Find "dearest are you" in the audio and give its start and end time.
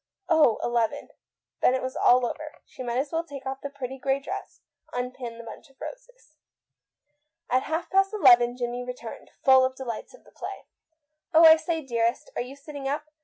11.85-12.55